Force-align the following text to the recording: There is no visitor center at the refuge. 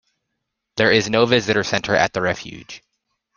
There 0.77 0.91
is 0.91 1.11
no 1.11 1.27
visitor 1.27 1.63
center 1.63 1.95
at 1.95 2.11
the 2.13 2.21
refuge. 2.23 2.81